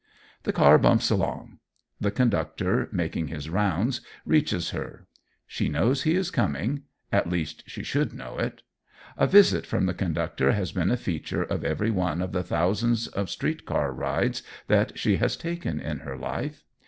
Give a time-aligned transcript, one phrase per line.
[0.45, 1.59] The car bumps along.
[1.99, 5.05] The conductor, making his rounds, reaches her.
[5.45, 8.63] She knows he is coming; at least she should know it.
[9.15, 13.09] A visit from the conductor has been a feature of every one of the thousands
[13.09, 16.63] of street car rides that she has taken in her life.